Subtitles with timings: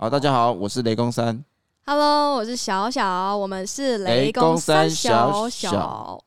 [0.00, 1.44] 好，大家好，我是雷公三。
[1.84, 6.24] Hello，我是小小，我们是雷公公三三小小小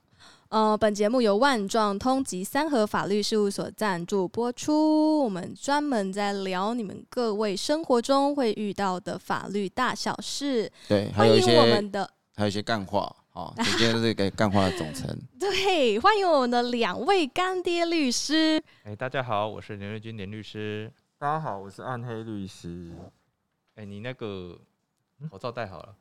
[0.50, 5.24] 呃，本节目由万状通及三和法律事务所赞助播出。
[5.24, 10.71] 我们专门在聊你们各位生活中会遇到的法律大小事。
[10.88, 15.10] 对，还欢迎有一些我们的还有一些干话，好， 今天是一个干话的总称。
[15.40, 18.61] 对，欢迎我们的两位干爹律师。
[18.83, 20.94] 哎、大家好，我是连瑞君连律师。
[21.18, 22.92] 大家好，我是暗黑律师。
[23.75, 24.57] 哎、你那个
[25.19, 25.95] 嗯口罩戴好了，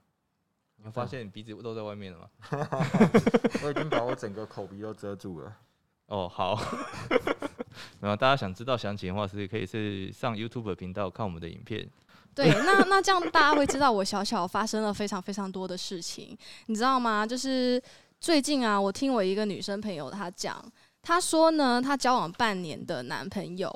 [0.77, 2.29] 你发现你鼻子露在外面了吗？
[3.65, 5.57] 我已经把我整个口鼻都遮住了。
[6.07, 6.59] 哦，好。
[8.01, 11.89] 然后大家想知道详情的话，是可以是上 YouTube 频道看我们的影片。
[12.35, 16.37] 对，那那这样大家会知道我小小发生了非常非常多的事情，
[16.67, 17.27] 你知道吗？
[17.27, 17.83] 就是
[18.21, 20.63] 最近啊，我听我一个女生朋友她讲，
[21.01, 23.71] 她说呢，她交往半年的男朋友，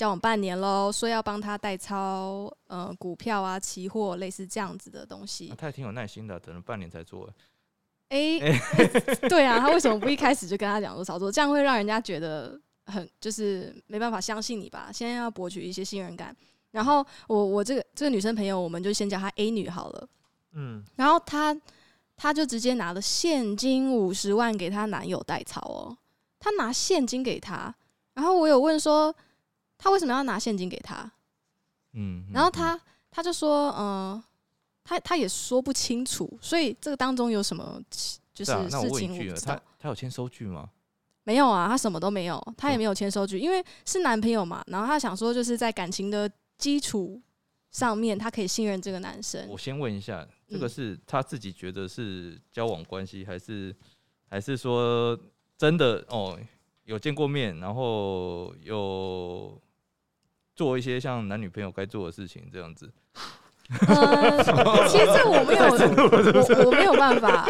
[0.00, 5.54] 交往半年喽，说要帮他代操呃股票啊、期货类似这样子的东西啊、。
[5.58, 7.28] 他也挺有耐心的，等了半年才做。
[8.08, 8.40] 诶，
[9.28, 11.30] 对啊，他为什么不一开始就跟他讲说操作？
[11.30, 14.88] 这样会让人家觉得很就是没办法相信你吧？
[14.90, 16.34] 现在要博取一些信任感。
[16.70, 20.08] 然后我我这个这个女生朋友，我们就先叫她 A 女好了。
[20.52, 21.54] 嗯，然后她
[22.16, 25.94] 她就直接拿了现金五十万给她男友代操哦，
[26.38, 27.74] 她拿现金给他。
[28.14, 29.14] 然后我有问说，
[29.80, 31.10] 她为什么要拿现金给他？
[31.94, 34.22] 嗯，然后嗯他他就说，嗯、
[34.84, 37.82] 他他也说不清楚，所以这个当中有什么
[38.34, 39.62] 就是事情我不知道他。
[39.78, 40.68] 他有签收据吗？
[41.24, 44.62] 没有啊，他什么都没有，他也嗯没有签收据，因为是男朋友嘛。
[44.66, 47.20] 然后他想说，就是在感情的基础
[47.70, 49.56] 上面，他可以信任这个男生我。
[49.56, 53.74] 先问一下，这个嗯是他自己觉得是交往关系，还是
[54.28, 55.18] 还是说
[55.56, 56.38] 真的哦
[56.84, 59.60] 有见过面，然后有
[60.60, 62.92] 做一些像男女朋友该做的事情这样子？
[63.88, 64.44] 呃，
[64.86, 67.48] 其实这我没有，我我没有办法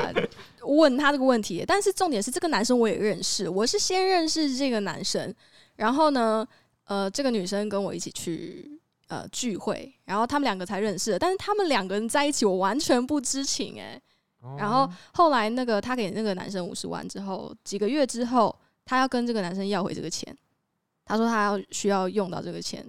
[0.63, 1.65] 问他这个问题。
[1.67, 5.35] 但是重点是，这个男生我也认识，我是先认识这个男生，
[5.75, 6.47] 然后呢，
[6.85, 11.19] 呃，这个女生跟我一起去呃聚会，然后他们两个才认识的。
[11.19, 14.01] 但是他们两个人在一起，我完全不知情哎、
[14.57, 20.33] 然后后来那个他给那个男生五十万之后，几个月之后，他要跟这个男生要回这个钱，
[21.11, 22.85] 他说他要需要用到这个钱，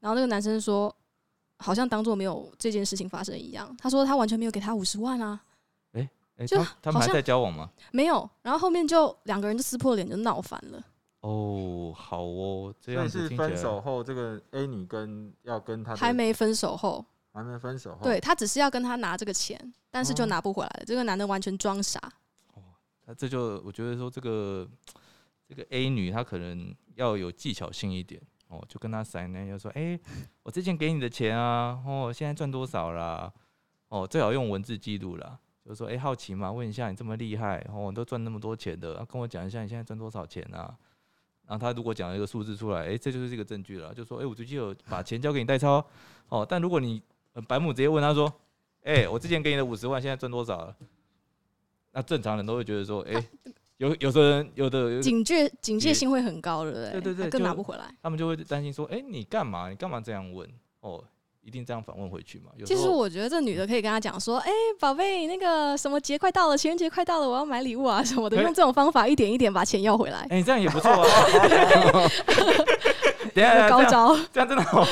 [0.00, 0.92] 然后那个男生说，
[1.58, 3.72] 好像当做没有这件事情发生一样。
[3.78, 5.40] 他说他完全没有给他五十万啊，
[5.92, 7.70] 哎、就他他们还在交往吗？
[7.92, 8.28] 没有。
[8.42, 10.82] 然后后面就两个人就撕破脸，就闹翻了。
[11.20, 20.84] 哦，好哦，这样子分手后，这个 A 女跟要跟他的还没分手后，还没分手后，对，他只是要跟他拿这个钱，但是就哦拿不回来了。
[20.86, 22.00] 这个男的完全装傻。
[23.04, 24.66] 那这就我觉得说这个
[25.46, 29.98] 这个 A 女她可能要有技巧性一点哦，就跟他塞呢，就说哎、
[30.42, 33.32] 我之前给你的钱啊，哦，现在赚多少啦？
[33.88, 40.76] 哦，最好用文字记录啦，就是说哎、好奇嘛，问一下你这么厉害哦，你都赚那么多钱的，啊跟我讲一下你现在赚多少钱啊？
[41.46, 45.84] 然后他如果讲了一个数字出来，哎、这就是这个证据了，就说哎、我最近有把钱交给你代操
[46.28, 47.02] 哦，但如果你
[47.32, 48.30] 呃白母直接问他说，
[48.82, 50.76] 哎、我之前给你的五十万现在赚多少了？
[51.92, 53.14] 那正常人都会觉得说，哎、
[53.80, 57.00] 有有的人有的警戒警戒心会很高，对不对？
[57.00, 57.84] 对对更拿不回来。
[58.02, 59.70] 他们就会担心说，哎、你干嘛？
[59.70, 60.46] 你干嘛这样问？
[60.80, 61.02] 哦，
[61.40, 62.50] 一定这样反问回去嘛？
[62.66, 71.08] 其实我觉得这女的可以跟他讲说：“哎、宝贝，那个什么节快到了，情人节快到了，我要买礼物啊 什么的。”哎用这种方法一点一点把钱要回来，哎、你这样也不错啊。
[73.32, 74.14] 等一下，高招。
[74.30, 74.88] 这样真的好吗？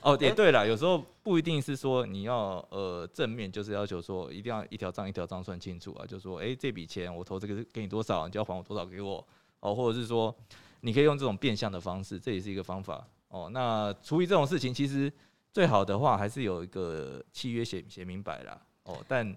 [0.00, 9.26] 哦，也对了，有时候不一定是说你要呃正面，就是要求说一定要一条账一条账算清楚啊，就说哎、这笔钱我投这个是给你多少，你就要还我多少给我
[9.60, 10.34] 哦，或者是说
[10.80, 13.50] 你可以用这种变相的方式，这也是一个方法哦。
[13.52, 15.12] 那处理这种事情，其实
[15.52, 19.04] 最好的话还是有一个契约写写明白啦哦。
[19.08, 19.36] 但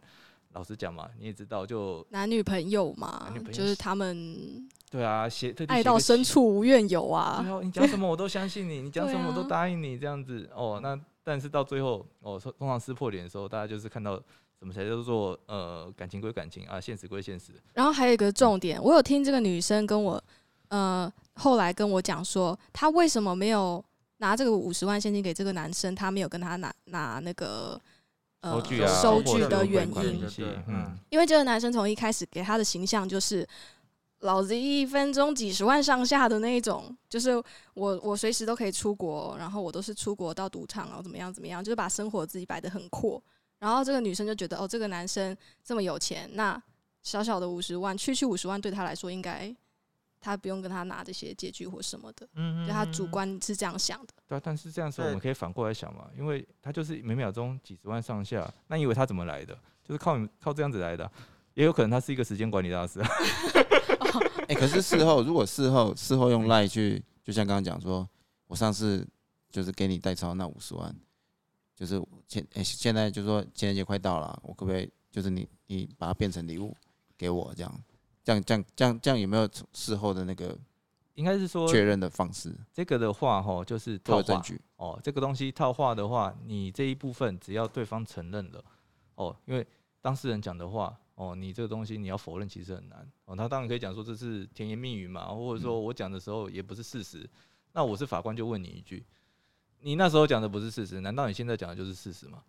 [0.53, 7.41] 老实讲嘛，你也知道就，男女朋友嘛就是他们对啊，写爱到深处无怨尤啊。
[7.41, 10.81] 对啊，你讲什么我都相信你， 你讲什么我都答应你，这样子哦。
[10.83, 14.17] 那但是到最后哦，通通常撕破脸的时候，大家就是看到
[14.59, 17.53] 什么才叫做呃感情归感情啊，现实归现实。
[17.73, 20.21] 然后还有一个重点，我有听这个女生跟我，
[20.67, 23.81] 呃，后来跟我讲说，她为什么没有
[24.17, 27.79] 拿这个五十万现金给这个男生，她没有跟他拿拿那个
[28.41, 28.61] 呃
[29.01, 30.21] 收据的原因
[30.67, 33.47] 嗯，因为这个男生从一开始给他的形象就是。
[34.21, 37.31] 老子一分钟几十万上下的那一种，就是
[37.73, 43.21] 我我随时都可以出国，然后我都是出国到赌场，然后怎么样怎么样，就是把生活自己摆得很阔。
[43.59, 46.61] 然后这个女生就觉得，哦，这个男生这么有钱，那
[47.03, 49.55] 小小的五十万，区区五十万对他来说应该
[50.19, 54.13] 他不用跟他拿这些借据或什么的，嗯就他主观是这样想的。
[54.27, 59.57] 对啊，但是这样说我们可以反过来想嘛，因为他就是每秒钟几十万上下，那你以为他怎么来的？
[59.83, 61.11] 就是靠你靠这样子来的啊、
[61.53, 63.09] 也有可能他是一个时间管理大师啊。
[64.47, 68.07] 哎、可是事后如果事后事后用赖去，就像刚刚讲说，
[68.47, 69.07] 我上次
[69.49, 70.93] 就是给你代抄那五十万，
[71.75, 76.75] 就是现哎、现在就说情人节快到了，我可不可以就是你你把它变成礼物
[77.17, 77.83] 给我这样？
[78.23, 80.55] 这样这样这样这样有没有事后的那个
[81.15, 84.61] 应该是说确认的方式这个的话，哈，就是套话做证据？
[84.75, 84.99] 哦。
[85.01, 88.63] 这个东西套话的话，你这一部分只要对方承认了，
[89.15, 89.65] 哦，因为
[90.01, 93.07] 当事人讲的话，哦，你这个东西你要否认其实很难。
[93.25, 97.29] 哦，他当然可以讲说这是甜言蜜语嘛，或者说我讲的时候也不是事实。
[97.73, 99.05] 那我是法官就问你一句，
[99.81, 102.41] 你那时候讲的不是事实，难道你现在讲的就是事实吗？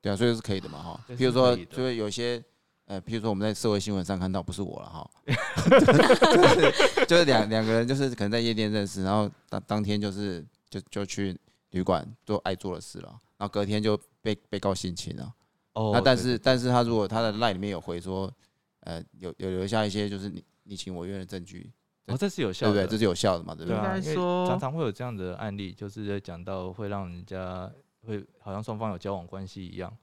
[0.00, 1.04] 对啊，所以是可以的嘛哈。
[1.08, 2.40] 对比如说，就是有些
[2.84, 11.36] 呃，比如说我们在社会新闻上看到，不是我了哈， 就是就是两两个人就是可能在夜店认识，然后当当天就是就就去
[11.70, 15.34] 旅馆做爱做的事了，然后隔天就被被告性侵了。
[15.76, 18.32] 哦那但是但是他如果他的赖里面有回说，
[18.80, 21.70] 呃，有有留下一些就是你你情我愿的证据，
[22.06, 22.86] 哦，这是有效的，不对？
[22.86, 23.76] 这是有效的嘛，对不对？
[23.76, 27.70] 应该因为说常常会有这样的案例，就是在讲到会让人家
[28.06, 29.94] 会好像双方有交往关系一样。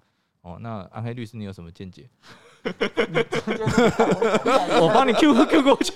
[0.41, 2.07] 哦，那安黑律师，你有什么见解？
[4.79, 5.93] 我帮你 Q Q 过去。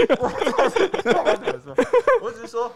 [2.21, 2.71] 我只是说，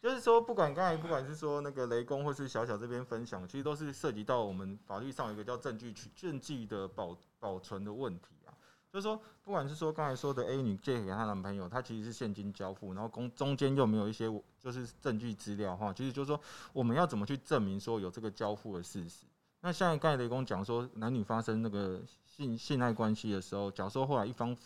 [0.00, 8.54] 就是说，不管刚才不管是说那个雷公或是小小这边分享，其实都是涉及到我们法律上一个叫证据取证据的保保存的问题啊。
[8.90, 14.24] 就是说，不管是说刚才说的 A 女借给她男朋友，她其实是现金交付，然后公中间又没有一些
[14.58, 16.40] 就是证据资料的话，其实就是说
[16.72, 19.26] 我们要怎么去证明说有这个交付的事实？
[19.60, 24.56] 那像刚才雷公讲说，男女发生那个性性爱关系的时候，假如说后来一方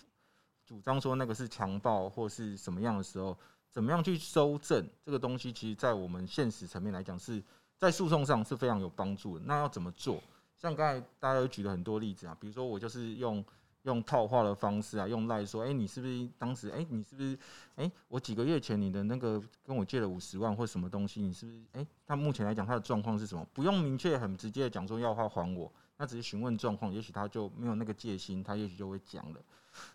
[0.64, 3.36] 主张说那个是强暴或是什么样的时候，
[3.74, 7.42] 怎么样去收证这个东西，其实在我们现实层面来讲，是
[7.76, 9.44] 在诉讼上是非常有帮助的。
[9.44, 10.22] 那要怎么做？
[10.56, 13.44] 像刚才大家有举了很多例子啊，比如说我就是用
[13.82, 17.36] 用套话的方式啊，用赖说，哎、你是不是当时，哎、你是不是，
[17.74, 23.44] 哎、我几个月前你的那个跟我借了五十万或什么东西，你是不是，哎、他目前来讲他的状况是什么？
[23.52, 29.40] 不用明确很直接的讲说要他还我，那只是询问状况，也许他就没有那个戒心，他也许就会讲了。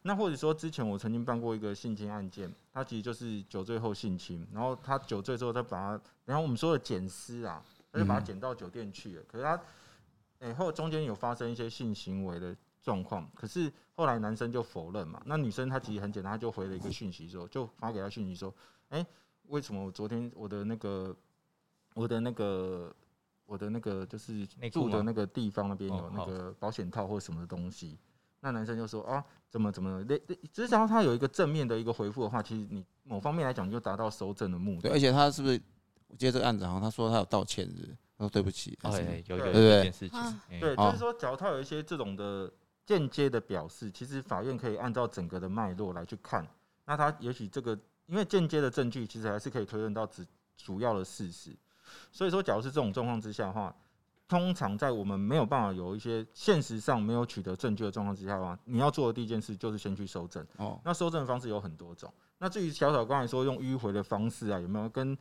[0.01, 9.23] 那或者说，之前我曾经办过一个性侵案件，他其实就是酒醉后性侵，然后他酒醉之后再把他，然后我们说的捡尸啊，他就把他嗯捡到酒店去了。
[9.27, 9.61] 可是他，
[10.39, 18.53] 哎、后中间有发生一些性行为的状况，可是后来男生就否认嘛，那女生她其实很简单，她就回了一个讯息说，就发给他讯息说，
[18.89, 19.05] 哎、
[19.47, 21.15] 为什么我昨天我的那个
[21.93, 22.93] 我的那个
[23.49, 27.97] 我的那个就是住的那个地方那边哦有那好个保险套或什么东西，
[28.41, 34.95] 那男生就说啊，怎么怎么类，类只是只要他有一个正面的一个回复的话，其实你某方面来讲就达到收证的目对，的。
[34.95, 35.59] 而且他是不是
[36.07, 37.97] 我记得这个案子好像他说他有道歉，是不是？
[38.19, 42.51] 他说对不起，哎有有有对对这件事情对，哦就是说，假如他有一些这种的
[42.85, 46.47] 间接的表示，其实法院可以按照整个的脉络来去看。
[46.85, 47.75] 那他也许这个，
[48.05, 50.23] 因为间接的证据其实还是可以推论到主
[50.55, 51.55] 主要的事实。
[52.11, 53.75] 所以说，假如是这种状况之下的话，
[54.27, 60.45] 通常在我们没有办法有一些现实上没有取得证据的状况之下的话，你要做的第一件事就是先去收证。
[60.57, 62.13] 哦，那收证的方式有很多种。
[62.37, 65.17] 那至于小小刚才说用迂回的方式啊，有没有跟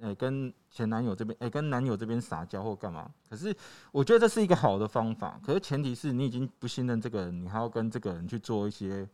[0.00, 3.10] 呃跟前男友这边，哎、跟男友这边撒娇或干嘛？
[3.28, 3.54] 可是
[3.90, 9.06] 我觉得这是一个好的方法，可是前提是你已经不信任这个人，你还要跟这个人去做一些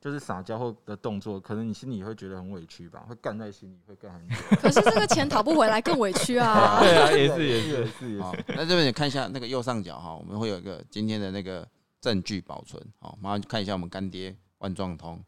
[0.00, 4.36] 就是撒娇后的动作，可能你心里也会觉得很委屈吧，会干在心里，会干很久。
[4.60, 6.78] 可是这个钱讨不回来更委屈啊！
[6.82, 11.66] 对啊，也是也也是是也是也好。，那这边你看一下那个右上角哈，我们会有一个今天的那个
[12.00, 15.20] 证据保存，好，马上看一下我们干爹万状通，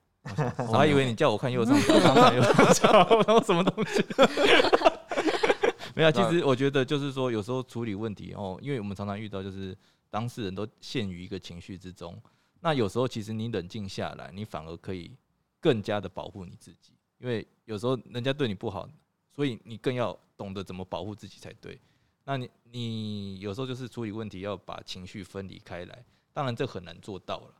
[0.68, 1.94] 我还以为你叫我看右上角，
[2.34, 2.92] 右上角，
[3.26, 4.04] 然后什么东西？
[5.96, 9.76] 没有，其实我觉得就是说，有时候处理问题哦，因为我们常常遇到就是
[10.08, 12.16] 当事人都陷于一个情绪之中，
[12.60, 15.10] 那有时候其实你冷静下来，你反而可以
[15.60, 18.88] 更加的保护你自己，因为有时候人家对你不好，
[19.34, 21.80] 所以你更要懂得怎么保护自己才对。
[22.24, 27.54] 那你你有时候就是处理问题要把情绪分离开来，当然这很难做到了，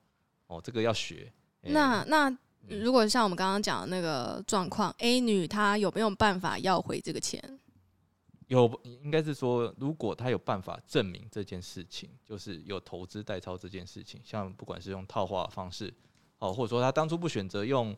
[0.47, 1.33] 哦，这个要学。
[1.63, 2.31] 哎那那
[2.69, 7.60] 嗯如果像我们刚刚讲的那个状况，A 女她有没有办法要回这个钱？
[8.51, 15.95] 有应该是说，如果他有办法证明这件事情，就是有投资代抄这件事情，像不管是用套话的方式，
[16.41, 17.97] 哦，或者说他当初不选择用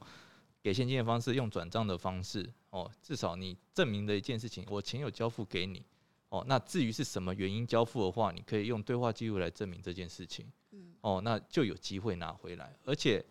[0.62, 5.82] 给现金的方式，用转账的方式，哦，至少你证明的一件事情，我钱有交付给你，
[6.28, 13.24] 哦，那至于是什么原因交付的话，你可以用对话记录来证明这件事情，嗯，哦，那就有机会拿回来，而且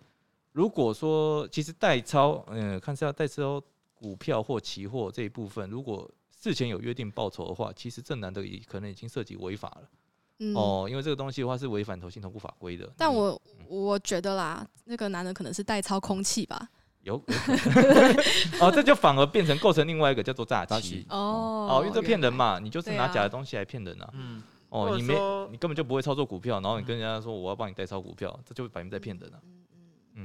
[0.53, 3.61] 如果说其实代抄，呃，看是要代抄
[3.93, 6.09] 股票或期货这一部分，如果
[6.41, 9.89] 事前有约定报酬的话，其实这男的已可能已经涉及违法了、
[10.39, 12.91] 嗯，哦，因为这个东西的话是违反投信投顾法规的。
[12.97, 16.67] 但我我觉得啦，那个男的可能是代操空气吧。
[17.03, 17.35] 有有
[18.59, 24.09] 哦，这就反而变成构成另外一个叫做诈欺哦哦，因为这骗人嘛，你就是拿假的东西来骗人啊。
[24.13, 25.13] 嗯，哦，你没
[25.51, 29.37] 你根本就不会操作股票，然后你跟人家说我要帮你代操股票，这就摆明在骗人啊。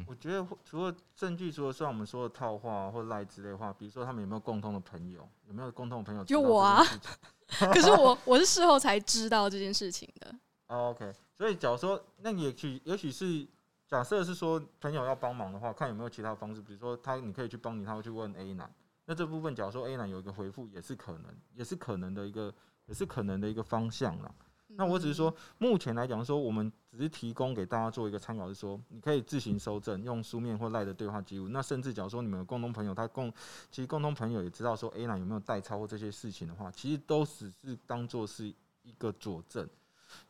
[0.06, 6.82] 我觉得除了证据，除了像我们说的套话或赖之类的话，比如说他们有没有共同的朋友，有没有共同的朋友知道就我啊
[7.72, 10.34] 可是我我是事后才知道这件事情的。
[10.66, 13.46] 哦 OK，所以假如说，那也许也许是
[13.86, 18.68] 假设是说朋友要帮忙的话，看有没有其他方式，比如说他你可以去帮你，他会去问 A 男。
[19.04, 21.24] 那这部分假如说 A 男有一个回复，也是可能，
[21.54, 22.52] 也是可能的一个，
[22.86, 24.34] 也是可能的一个方向啦。
[24.76, 31.48] 那我只是说，目前来讲说，我们只是提供给大家做一个参考，是说你可以自行收证，用书面或赖的对话记录。
[31.48, 33.32] 那甚至假如说你们有共同朋友，他共
[33.70, 38.46] 其实共同朋友也知道说 A 男有没有代抄或这些事情的话，其实都只是当做是
[38.82, 39.68] 一个佐证。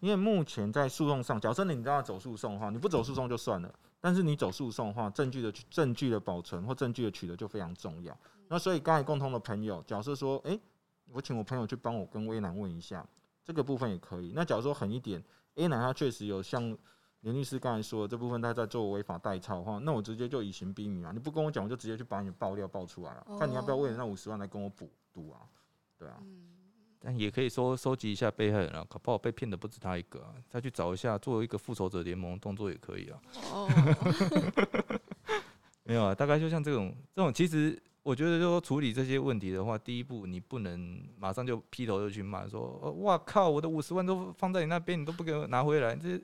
[0.01, 8.17] 因为目前在诉讼上，假设你知道走诉讼的话，你不走诉讼就算了，但是你走诉讼的话，证据的证据的保存或证据的取得就非常重要。
[8.49, 10.59] 那所以刚才共同的朋友，假设说，诶，
[11.13, 13.07] 我请我朋友去帮我跟威南问一下，
[13.47, 14.33] 这个部分也可以。
[14.35, 15.23] 那假如说狠一点
[15.55, 16.77] ，A 男他确实有像
[17.21, 21.13] 刘律师刚才说的这部分他在做违法代抄的话，那我直接就以刑逼民啊！
[21.13, 25.41] 你不跟我讲，我就直接去把你爆料爆出来了，看你要不要为了那五十万来跟我补赌啊？
[25.97, 26.21] 对啊，
[26.99, 33.21] 但也可以说收集一下被害人啊，搞不好被骗的不止他一个啊，再去找一下，做一个复仇者联盟动作也可以啊。
[33.53, 33.69] 哦，
[35.85, 46.17] 没有啊，大概就像这种这种，其实我觉得就说处理这些问题的话，第一步你不能马上就劈头就去骂说，呃哇靠，我的五十万都放在你那边，你都不给我拿回来，这、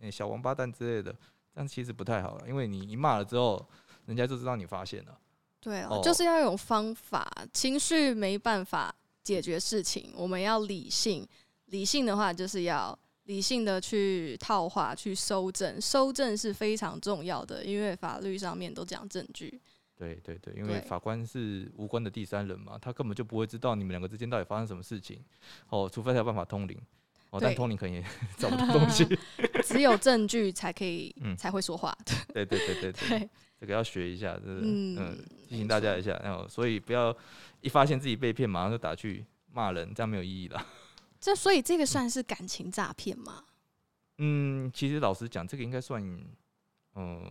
[0.00, 1.12] 呃小王八蛋之类的，
[1.52, 3.68] 这样其实不太好了，因为你一骂了之后，
[4.06, 5.18] 人家就知道你发现了。
[5.60, 8.94] 对啊，哦就是要有方法，情绪没办法
[9.24, 11.26] 解决事情，我们要理性。
[11.66, 19.60] 理性的话，就是要理性的去套话、去收证，收证是非常重要的，因为法律上面都讲证据。
[19.98, 25.20] 对对对，因为法官是无关的第三人嘛，他根本就不会知道你们两个之间到底发生什么事情，
[25.70, 26.80] 哦，除非他有办法通灵，
[27.30, 28.04] 哦，但通灵可能也
[28.38, 29.04] 找不到东西。
[29.64, 31.96] 只有证据才可以、嗯才会说话。
[32.32, 37.14] 对对对对对，对，这个要学一下，这是嗯嗯，提醒大家一下，然后所以不要
[37.60, 40.64] 一发现自己被骗，马上就打去骂人，这样没有意义啦。
[41.20, 43.44] 这所以这个算是感情诈骗吗？
[44.18, 46.02] 嗯，其实老实讲，这个应该算，
[46.94, 47.22] 嗯，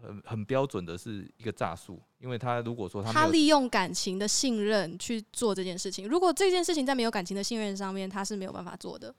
[0.00, 6.08] 很很标准的是一个诈术，因为他如果说他他利用感情的信任去做这件事情。
[6.08, 9.14] 如果这件事情在没有感情的信任上面，他是没有办法做的。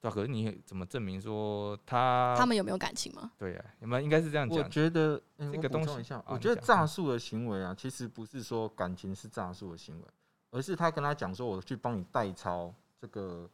[0.00, 3.30] 对啊，可是你怎么证明说他他们有没有感情吗？
[3.38, 4.68] 对啊，有没有应该是这样讲我？
[4.68, 10.06] 觉得，欸这个东西我觉得诈术的行为啊，其实不是说感情是诈术的行为，
[10.50, 13.48] 而是他跟他讲说，我去帮你代抄这个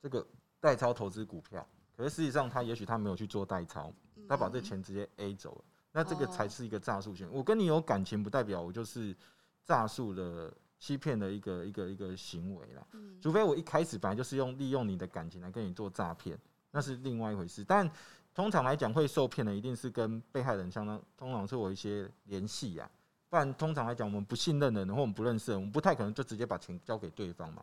[0.00, 0.26] 这个
[0.58, 3.92] 代抄投资股票，可是实际上他也许他没有去做代抄，
[4.26, 7.36] 他把这钱直接 A 走了，那这个才哦是一个诈术行为。
[7.36, 9.16] 我跟你有感情，不代表我就是
[9.64, 12.86] 诈术的欺骗的一个一个一个行为啦。
[12.92, 16.38] 嗯除非我一开始本来就是用利用你的感情来跟你做诈骗，
[16.70, 17.64] 那是另外一回事。
[17.64, 17.90] 但
[18.32, 22.88] 通常来讲，会受骗的一定是跟被害人相当，通常是有一些联系呀。
[23.28, 27.62] 不然通常来讲，我们不信任的人或我们不认识的人，我们不太可能就直接把钱交给对方嘛。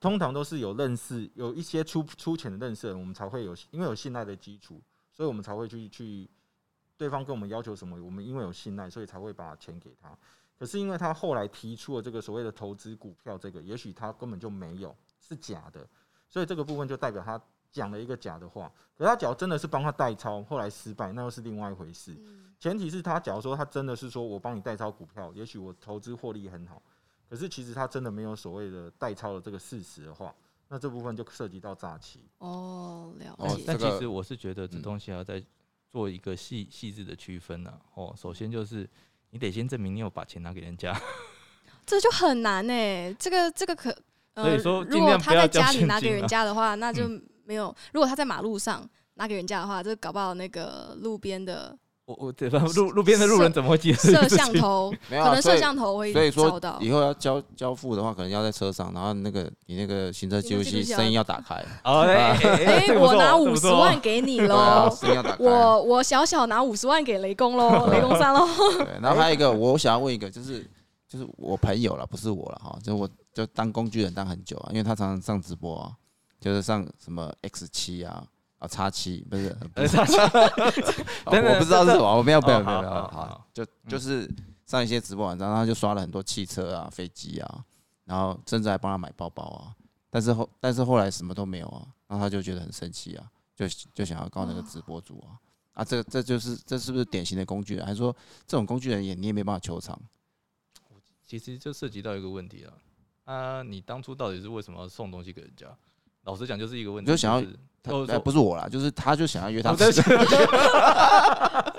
[0.00, 4.80] 通常都是有认识，有一些出出钱的认识的人，我们才会有，因为有信赖的基础，
[5.12, 6.28] 所以我们才会去去
[7.04, 10.16] 对方跟我们要求什么，我们因为有信赖，所以才会把钱给他。
[10.58, 15.86] 可是因为他后来提出了这个所谓的投资股票，这个也许他根本就没有，是假的，
[16.30, 17.38] 所以这个部分就代表他
[17.70, 18.72] 讲了一个假的话。
[18.96, 22.16] 可是他假如真的是帮他代抄，后来失败，那又是另外一回事。
[22.58, 26.80] 前提是他假如说他真的是说我帮你代抄股票，也许我投资获利很好，
[27.28, 30.34] 可是其实他真的没有所谓的代抄的这个事实的话，
[30.68, 32.20] 那这部分就涉及到诈欺。
[32.38, 33.64] 哦，了哦解。
[33.66, 35.44] 但这个其实我是觉得这嗯东西要再
[35.94, 37.72] 做一个细细致的区分呢。
[37.94, 38.88] 哦，首先就是
[39.30, 40.92] 你得先证明你有把钱拿给人家，
[41.86, 43.96] 这就很难呢、这个这个可，
[44.34, 47.08] 呃、所以说如果他在家里拿给人家的话，那 就
[47.44, 48.84] 没有；如果他在马路上
[49.14, 52.58] 拿给人家的话，这搞不好那个路边的我我对吧？
[52.76, 54.28] 路路边的路人怎么会记得摄？
[54.28, 56.60] 像头， 没有啊，可能摄像头会所以说。
[56.80, 65.42] 以后要交交付的话，可能要在车上，然后那个你那个行车记录器声音要打开，哦， 哎我拿五十万给你喽，声音要打开。
[65.42, 68.46] 我我小小拿五十万给雷公喽， 雷公三喽。
[68.78, 70.68] 对，然后还有一个，我想要问一个，就是
[71.08, 75.90] 就是我朋友了，不是我了哈，就我就当工具人当很久啊，因为他常常上直播啊，
[76.38, 78.22] 就是上什么 X 七啊，
[78.64, 84.28] 啊啊，叉七不是， 不呃，是大家哦 等等我不知道是什么，我没有没有哦没有没有，好就就是
[84.66, 87.64] 上一些直播网站，然后他就刷了很多汽车啊、飞机啊，
[88.04, 89.74] 然后甚至还帮他买包包啊，
[90.10, 95.36] 但是后但是后来什么都没有啊，然后他就觉得很生气啊，就就想要告那个直播主啊，
[95.74, 97.84] 啊，这这就是这是不是典型的工具人？
[97.84, 98.14] 还是说
[98.46, 99.98] 这种工具人也你也没办法求偿？
[101.26, 102.72] 其实就涉及到一个问题了
[103.24, 105.66] 啊，你当初到底是为什么要送东西给人家？
[106.24, 107.48] 老实讲，就是一个问题，就想要是
[107.82, 110.16] 他哎不是我啦，就是他就想要约他哦对不起通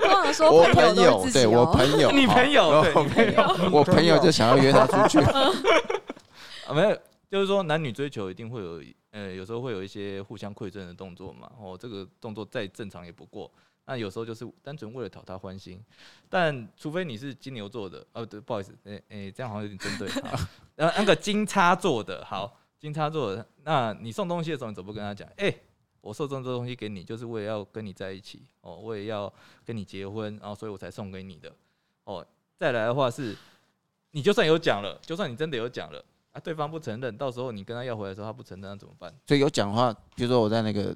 [0.10, 1.74] 常说我朋友对我哦。
[1.74, 5.20] 朋友， 你朋友我朋友， 我朋友就想要约他出去，
[6.68, 6.98] 啊，没有，
[7.30, 11.50] 就是说男女追求一定会有，呃，有时候会有一些互相馈赠的动作嘛。
[11.60, 13.52] 哦，这个动作再正常也不过。
[13.88, 15.80] 那有时候就是单纯为了讨他欢心，
[16.30, 20.08] 但除非你是金牛座的，哦，对，不好意思，诶、诶、这样好像有点针对。
[20.75, 25.27] 然后，那个金叉座的，好，金叉座，那你送东西的时候，你怎么不跟他讲？
[25.38, 25.51] 哎、
[26.01, 29.34] 我送这么多东西给你，就是为了要跟你在一起，哦，我也要
[29.65, 31.51] 跟你结婚，然后所以我才送给你的。
[32.04, 32.24] 哦，
[32.60, 33.36] 再来的话是，
[34.12, 36.06] 你就算有讲了，就算你真的有讲了。
[36.32, 39.12] 啊，对方不承认，到时候你跟他要回来的时候，他不承认，那怎么办？
[39.25, 40.96] 所以有讲话，比如说我在那个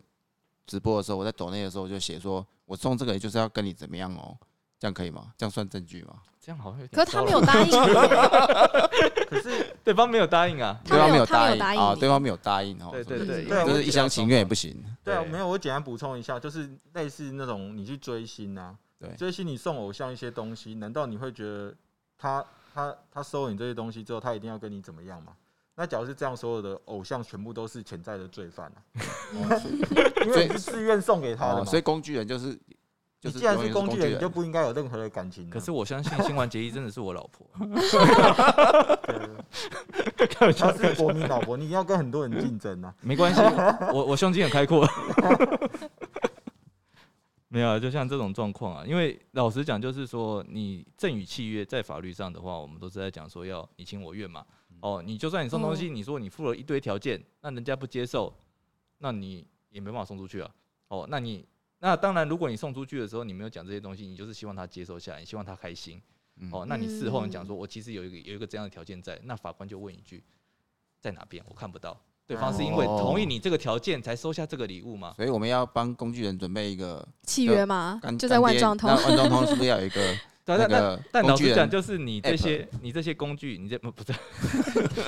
[0.67, 4.37] 直播的时候，我在抖内的时候，我就写说我送这个就是要跟你怎么样哦，
[4.77, 5.33] 这样可以吗？
[5.35, 6.21] 这样算证据吗？
[6.39, 7.69] 这样好像有点可是他没有答应，
[9.29, 10.79] 可是 对方没有答应啊。
[10.85, 14.75] 对方没有答应啊，对方没有答应哦，对对对就是一厢情愿也不行。
[15.03, 21.73] 对啊，对没有，我简单补充一下，就是类似那种你去追星啊，对追星你送偶像一些东西，难道你会觉得
[22.17, 22.43] 他
[22.73, 25.33] 他他收了你这些东西之后，他一定要跟你怎么样吗？
[25.75, 28.77] 那假如是这样，所有的偶像全部都是潜在的罪犯啊，
[30.25, 31.65] 因为你是自愿送给他的哦，嘛。
[31.65, 32.59] 所以工具人就是
[33.19, 35.51] 就你既然是工具人，你就不应该有任何的感情啊。
[35.51, 37.45] 可是我相信新完结衣真的是我老婆，
[40.15, 42.95] 对他 是国民老婆，你要跟很多人竞争啊。
[43.01, 43.41] 没关系，
[43.93, 44.87] 我我胸襟很开阔。
[47.51, 54.45] 没有啊，就像这种状况啊，因为老实讲，就是说你赠与契约在法律上的话，我们都是在讲说要你情我愿嘛。
[54.81, 58.33] 哦，你就算你送东西，你说你付了一堆条件，那人家不接受，
[58.99, 60.49] 那你也没办法送出去啊。
[60.89, 61.45] 哦，那你
[61.79, 66.01] 那当然，如果你送出去的时候你没有讲这些东西，你就是希望他接受下来，你希望他开心。
[66.41, 70.23] 嗯哦，那你事后你讲说，我其实有一个有一个这样的条件在，那法官就问一句，
[71.01, 71.43] 在哪边？
[71.47, 71.99] 我看不到。
[72.25, 75.13] 对方是因为同意你这个条件才收下这个礼物吗？
[75.15, 77.99] 所以我们要帮工具人准备一个契约吗？
[78.19, 78.95] 就在万状通那。
[79.07, 79.95] 万状通是不是要有一个
[80.45, 84.13] 对，但但那个但老实讲，就是你这些你这些工具，你这不不是，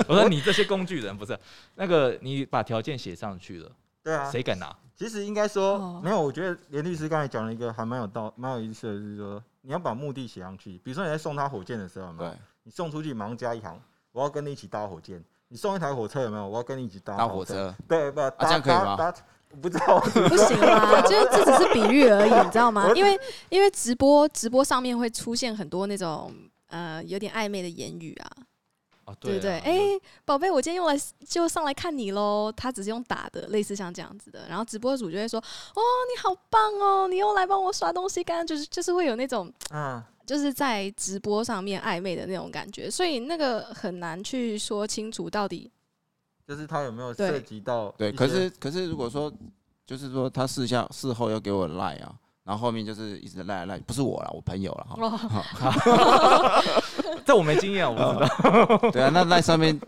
[0.07, 1.37] 我说你这些工具人不是
[1.75, 3.71] 那个你把条件写上去了，
[4.03, 4.75] 对啊，谁敢拿？
[5.01, 10.77] 其实应该说、哦没有，我觉得连律师刚才讲了一个还蛮有道、蛮有意思的，是说你要把目的写上去。
[10.83, 15.23] 比如说你在送他火箭的时候，有没有对你送出去马上加一行，我要跟你一起搭火箭。
[15.47, 16.47] 你送一台火车有没有？
[16.47, 17.43] 我要跟你一起搭搭火。
[17.43, 19.17] 车，对，不，搭这样可以吗搭搭
[19.59, 22.91] 不知道，不行啦， 就是这只是比喻而已，你知道吗？
[22.93, 26.31] 因为因为直播直播上面会出现很多那种
[26.67, 28.29] 呃有点暧昧的言语啊，
[29.11, 29.57] 啊，对不对？
[29.57, 29.79] 啊哎、
[30.25, 30.95] 宝贝，我今天用来
[31.27, 32.51] 就上来看你喽。
[32.55, 34.47] 他只是用打的，类似像这样子的。
[34.47, 35.39] 然后直播主就会说
[35.75, 45.71] ：“哦，你好棒哦，你又来帮我刷东西。”刚刚就是就是会有那种嗯， 就是在直播上面暧昧的那种感觉，所以那个很难去说清楚到底。
[46.47, 49.31] 就是他有没有涉及到对，可是可是如果说
[49.85, 52.13] 就是说他事下事后要给我赖啊，
[52.51, 54.97] 然后后面就是一直赖赖，不是我了，我朋友了哈。
[54.99, 56.61] 哦，
[57.25, 58.91] 这我没经验，我不知道。
[58.91, 59.79] 对啊，那赖上面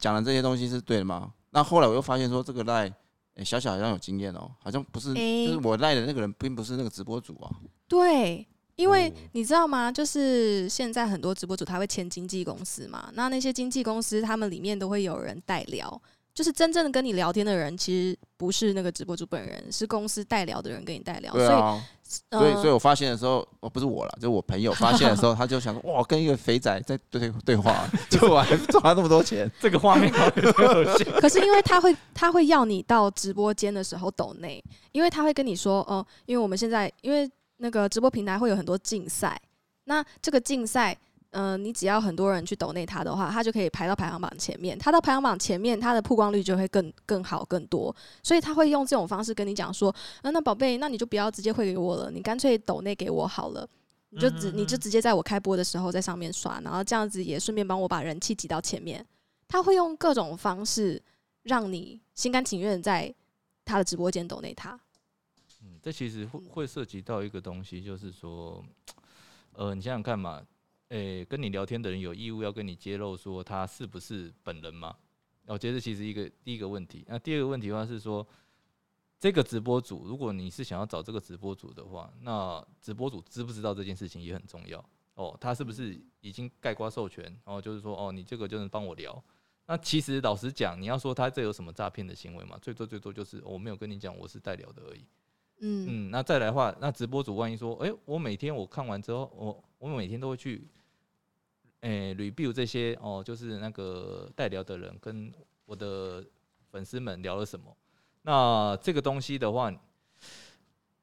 [0.00, 1.30] 讲的这些东西是对的吗？
[1.50, 2.92] 那后来我又发现说这个赖。
[3.36, 7.50] 诶小小好像有经验哦，好像不是，诶就是我赖的那个人，并不是那个直播主啊。
[7.88, 9.90] 对，因为哦你知道吗？
[9.90, 16.00] 就是现在很多直播主他会签经纪公司嘛，那那些经纪公司他们里面都会有人代聊，
[16.34, 21.32] 就是真正的跟你聊天的人，其实不是那个直播主本人，是公司代聊的人跟你代聊。
[21.32, 21.86] 所以，对啊，
[22.30, 29.48] 呃所以所以我发现的时候，哦不是我了，就是我朋友发现的时候，他就想说，哇，跟一个肥仔在对对话， 就我还赚了那么多钱。
[29.60, 31.06] 这个画面好恶心。
[31.20, 39.40] 可是因为他会他会要你到直播间的时候抖内，因为他会跟你说，哦、因为我们现在因为那个直播平台会有很多竞赛，
[39.84, 40.98] 那这个竞赛。
[41.36, 44.78] 嗯、你只要很多人去抖内他的话，他就可以排到排行榜前面。
[44.78, 47.94] 他到排行榜前面，他的曝光率就会更更好更多。
[48.22, 49.90] 所以他会用这种方式跟你讲说，
[50.22, 53.68] 啊，那宝贝，那你就不要直接汇给我了，你干脆抖内给我好了。
[54.10, 59.04] 你就直你就直接在我开播的时候在上面刷，然后这样子也顺便帮我把人气挤到前面。
[59.48, 61.02] 他会用各种方式
[61.42, 63.12] 让你心甘情愿在
[63.64, 64.78] 他的直播间抖内他。
[65.64, 68.64] 嗯，这其实会会涉及到一个东西，就是说，
[69.54, 70.40] 呃，你想想看嘛，
[70.94, 74.94] 诶、跟你聊天的人有义务要跟你揭露说他是不是本人吗？
[75.46, 77.04] 我觉得其实一个第一个问题。
[77.08, 78.24] 那第二个问题的话是说，
[79.18, 84.82] 这个直播主，如果你是想要找这个直播主的话，那直播主知不知道这件事情也很重要
[85.14, 85.36] 哦。
[85.40, 87.36] 他是不是已经盖瓜授权？
[87.42, 89.20] 哦，就是说，哦，你这个就能帮我聊。
[89.66, 92.56] 那其实老实讲，你要说他这有什么诈骗的行为嘛？
[92.62, 95.04] 最多最多就是我没有跟你讲我是代聊的而已。
[95.60, 100.68] 嗯嗯，那再来的话，那直播主万一说，哎、我每天我看完之后，我我每天都会去，
[101.84, 105.30] 诶、review 这些哦，就是那个代聊的人跟
[105.66, 106.24] 我的
[106.70, 107.76] 粉丝们聊了什么。
[108.22, 109.70] 那这个东西的话，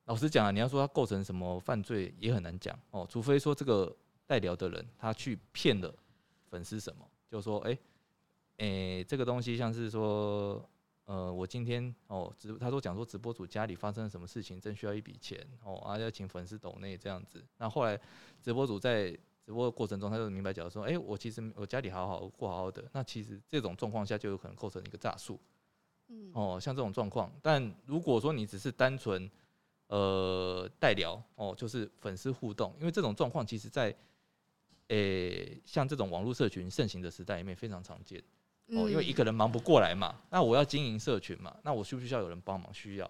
[0.06, 5.94] 老实讲啊，你要说它构成什么犯罪也很难讲哦，除非说这个代聊的人他去骗了
[6.50, 7.78] 粉丝什么，就说，哎、
[8.58, 10.68] 诶、这个东西像是说，
[11.06, 17.46] 呃，我今天哦，直他说讲说直播主家里发生了什么事情，正需要一笔钱哦，啊要请粉丝抖内这样子。
[17.60, 18.00] 那后来
[18.42, 19.16] 直播主在
[19.46, 22.84] 直播的过程中，他就明白讲说，哎、我其实我家里好好过好好的。
[22.94, 25.40] 那其实这种状况下就有可能构成一个诈术
[26.10, 27.32] 嗯哦，像这种状况。
[27.42, 29.30] 但如果说你只是单纯
[29.88, 33.96] 呃代聊哦，就是粉丝互动，因为这种状况其实在
[34.88, 38.22] 诶、像这种网络社群盛行的时代里面非常常见。
[38.68, 42.74] 哦，因为一嗯个人忙不过来嘛，那我要经营社群嘛，那我需不需要有人帮忙？
[42.74, 43.10] 需要。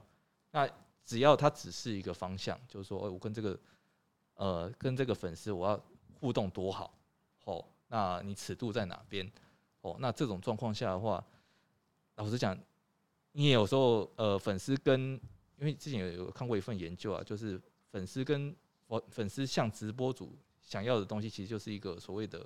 [0.51, 0.69] 那
[1.03, 3.59] 只要他只是一个方向，就是说，哎、我跟这个
[4.35, 5.83] 呃跟这个粉丝我要
[6.21, 6.93] 互动多好，
[7.45, 9.29] 哦，那你尺度在哪边？
[9.81, 11.21] 哦，那这种状况下的话，
[12.15, 12.57] 老实讲，
[13.31, 15.19] 你也有时候呃粉丝跟，
[15.57, 18.55] 因为之前有有看过一份研究啊，就是粉丝跟
[18.87, 22.45] 粉粉丝向直播主想要的东西，其实就是一个所谓的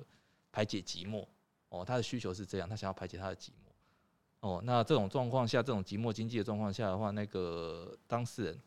[0.52, 1.28] 排解寂寞。
[1.68, 3.70] 哦，他的需求是这样，他想要排解他的寂寞。
[4.40, 8.60] 哦，那这种状况下，这种寂寞经济的状况下的话，那个当事人，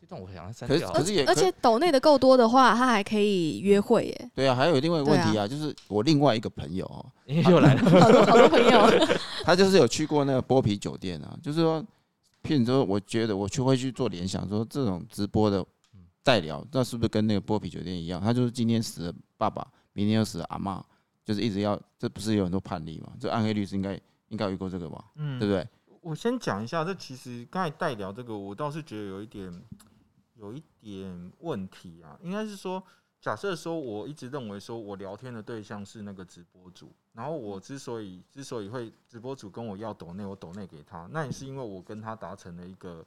[0.00, 1.00] 这段我想要删可是掉好了。
[1.00, 9.06] 可是也可而且抖内的够多的话，他还可以约会耶，对啊，还有另外一个问题啊，就是我另外一个朋友哦， 又来了，好多好多朋友。
[9.44, 11.82] 他就是有去过那个剥皮酒店啊，就是说
[12.42, 15.64] 譬如说，我觉得我就会去做联想，说这种直播的
[16.22, 18.20] 代聊，那是不是跟那个剥皮酒店一样？
[18.20, 20.82] 他就是今天死了爸爸，明天又死了阿嬷，
[21.24, 23.12] 就是一直要，这不是有很多判例嘛？
[23.20, 25.04] 这暗黑律师应该应该有遇过这个吧？
[25.16, 25.66] 嗯对不对？
[26.02, 29.52] 我先讲一下，这其实刚才代聊这个，我倒是觉得有一点
[30.36, 32.18] 有一点问题啊。
[32.22, 32.82] 应该是说，
[33.20, 43.04] 假设说我一直认为说我聊天的对象是那个直播主，然后我之所以之所以会直播主跟我要抖内，我抖内给他，那也是因为我跟他达成了一个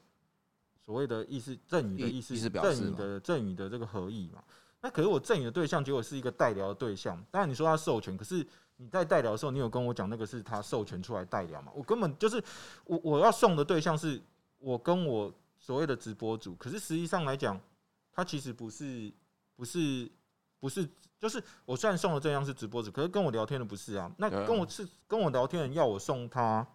[0.83, 4.43] 所谓的意思赠予的意意思，意思表赠示嘛予的赠予的这个合意嘛。
[4.81, 8.45] 那可是我赠予的对象结果是一个代聊的对象，当然你说他授权，可是
[8.77, 11.71] 你在代聊的时候，你有跟我讲那个是他授权出来代聊嘛？
[11.75, 12.41] 我根本就是
[12.85, 14.19] 我我要送的对象是
[14.57, 15.31] 我跟我
[15.69, 17.61] 所谓的直播主，可是实际上来讲，
[18.11, 19.13] 他其实不是
[19.55, 20.11] 不是
[20.59, 24.11] 不是，就是我虽然送的这样是直播主，可是跟我聊天的不是啊。
[24.17, 26.65] 那跟我是跟我聊天的人要我送他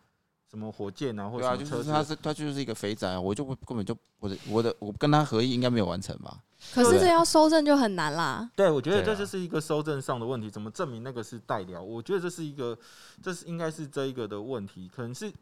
[0.48, 6.40] 什么火箭啊，或者什么车子，就是他是他就是一个肥宅啊，我就根本就我的我的我跟他合意应该没有完成吧？
[6.72, 8.48] 可是这要收证就很难啦。
[8.54, 11.82] 对，我觉得这就是一个收证上的问题，怎么证明那个是代聊？
[11.82, 12.78] 我觉得这是一个，
[13.20, 15.32] 这是应该是这一个的问题，可能是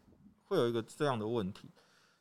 [0.45, 1.69] 会有一个这样的问题。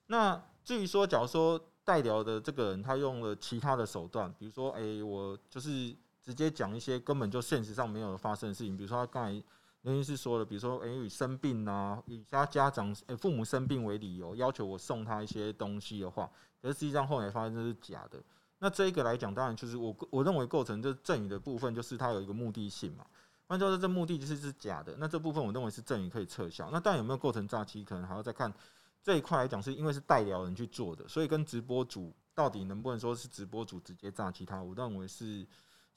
[0.09, 9.45] 那至于说，假如说代聊的这个人他用了其他的手段，比如说，哎、我就是直接讲一些根本就现实上没有发生的事情，比如说他刚才
[9.83, 18.23] 刘律师说了，比如说，哎、以生病啊，以他家长、父母生病为理由，要求我送他一些东西的话，可是实际上后来发现这是假的。
[18.61, 23.05] 那这一个来讲，当然就是我我认为构成这赠与的部分，就是它有一个目的性嘛。
[23.49, 26.71] 换句话说，这目的就是是假的，那这部分我认为是赠与可以撤销。
[26.71, 28.55] 那当然有没有构成诈欺，可能还要再看
[29.03, 35.47] 这一块来讲，是因为是代聊人去做的，所以跟直播主到底能不能说是直播主直接炸其他，我认为是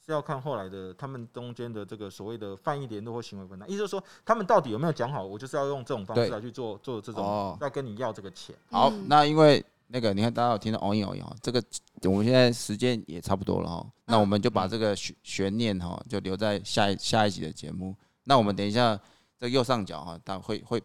[0.05, 6.29] 是要看后来的他们中间的这个所谓的犯意联络或行为分担，意思就是说他们到底有没有讲好，我就是要用这种方式对。
[6.29, 7.55] 来去做做这哦。
[7.57, 8.55] 种要跟你要这个钱。
[8.69, 9.05] 好，嗯。
[9.07, 11.63] 那因为那个你看大家有听到哦音哦音哦，这个
[12.03, 17.95] 我们现在时间也差不多了哈，那我们就把这个悬悬念哈就留在下一下一集的节目。
[18.23, 18.99] 那我们等一下
[19.39, 20.81] 这右上角哈，它会会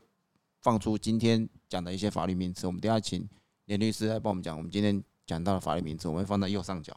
[0.60, 3.28] 放出今天讲的一些法律名词，我们等下请
[3.66, 6.94] 连律师来帮我们讲我们今天讲到的法律名词，我们会放在右上角，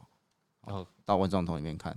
[0.66, 1.96] 然后，到万状筒里面看。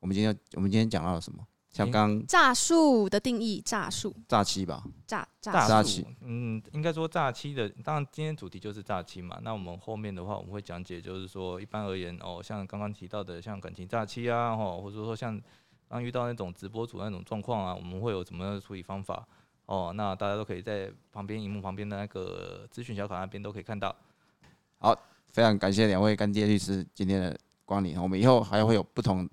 [0.00, 1.46] 我们今天我们今天讲到了什么？
[1.70, 5.66] 像刚诈术的定义，诈术，诈欺吧，诈诈。
[5.66, 9.38] 诈欺，嗯，应该说诈欺的，当然今天主题就是诈欺嘛。
[9.42, 15.40] 那我们后面的话，我们会讲解，就是说一般而言哦，像刚刚提到的，像感情诈欺啊，哦，或者说像
[15.88, 19.26] 刚遇到那种直播主那种状况啊，我们会有怎么样的处理方法
[19.66, 19.92] 哦？
[19.94, 23.94] 那大家都可以在旁边荧幕旁边的那个资讯小卡那边都可以看到。
[24.78, 24.96] 好
[25.28, 29.28] 非常感谢两位干爹律师今天的光临，我们以后还会有不同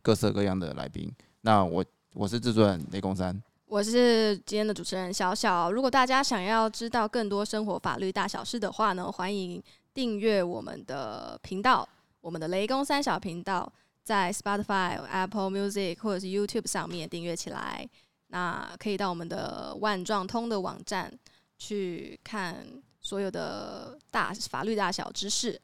[0.00, 1.12] 各色各样的来宾。
[1.42, 5.70] 那我我是制作人雷公山，我是今天的主持人小小。
[5.70, 11.86] 如果大家想要知道更多生活法律大小事的话呢，欢迎订阅我们的频道，
[12.20, 13.70] 我们的雷公三小频道，
[14.04, 17.86] 在 Spotify、Apple Music 或者是 YouTube 上面订阅起来。
[18.32, 21.12] 那可以到我们的万状通的网站
[21.58, 22.66] 去看
[22.98, 25.60] 所有的大法律大小知识。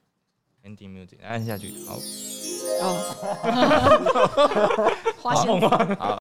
[0.64, 1.96] ending music 按下去，好，
[2.83, 2.92] 哦，
[5.22, 5.61] 花钱。
[5.96, 6.16] 好。